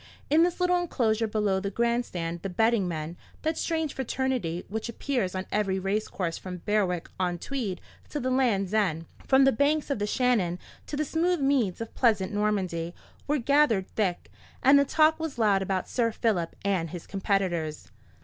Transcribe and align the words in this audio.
In 0.31 0.41
the 0.41 0.51
little 0.59 0.81
enclosure 0.81 1.27
below 1.27 1.59
the 1.59 1.69
grand 1.69 2.05
stand 2.07 2.41
the 2.41 2.49
betting 2.49 2.87
men—that 2.87 3.55
strange 3.55 3.93
fraternity 3.93 4.65
which 4.67 4.89
appears 4.89 5.35
on 5.35 5.45
every 5.51 5.77
racecourse 5.77 6.39
from 6.39 6.63
Berwick 6.65 7.07
on 7.19 7.37
Tweed 7.37 7.79
to 8.09 8.19
the 8.19 8.31
Land's 8.31 8.73
End, 8.73 9.05
from 9.27 9.43
the 9.43 9.51
banks 9.51 9.91
of 9.91 9.99
the 9.99 10.07
Shannon 10.07 10.57
to 10.87 10.95
the 10.97 11.05
smooth 11.05 11.39
meads 11.39 11.81
of 11.81 11.93
pleasant 11.93 12.33
Normandy—were 12.33 13.37
gathered 13.37 13.87
thick, 13.91 14.31
and 14.63 14.79
the 14.79 14.85
talk 14.85 15.19
was 15.19 15.37
loud 15.37 15.61
about 15.61 15.87
Sir 15.87 16.11
Philip 16.11 16.55
and 16.65 16.89
his 16.89 17.05
competitors. 17.05 17.91